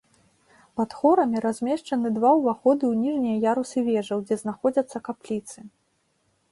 [0.79, 5.59] Пад хорамі размешчаны два ўваходы ў ніжнія ярусы вежаў, дзе знаходзяцца капліцы.